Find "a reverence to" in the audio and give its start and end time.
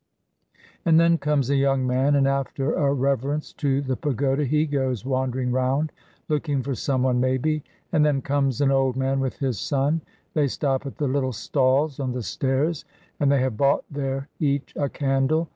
2.73-3.81